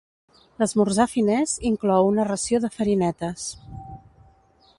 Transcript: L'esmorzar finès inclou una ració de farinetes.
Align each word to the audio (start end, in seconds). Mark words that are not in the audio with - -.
L'esmorzar 0.61 1.05
finès 1.11 1.53
inclou 1.71 2.09
una 2.15 2.27
ració 2.31 2.63
de 2.65 2.73
farinetes. 2.79 3.49